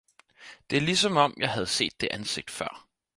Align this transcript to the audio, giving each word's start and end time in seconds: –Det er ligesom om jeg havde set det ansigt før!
–Det 0.69 0.77
er 0.77 0.81
ligesom 0.81 1.17
om 1.17 1.33
jeg 1.37 1.49
havde 1.51 1.65
set 1.65 2.01
det 2.01 2.07
ansigt 2.11 2.51
før! 2.51 2.87